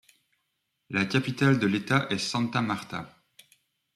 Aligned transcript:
La 0.89 1.05
capitale 1.05 1.59
de 1.59 1.67
l'État 1.67 2.07
est 2.09 2.17
Santa 2.17 2.63
Marta. 2.63 3.23